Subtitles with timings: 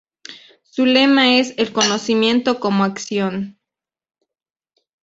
[0.63, 3.59] Su lema es "El conocimiento como acción".